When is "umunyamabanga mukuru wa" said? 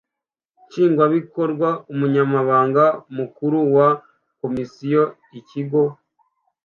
1.93-3.89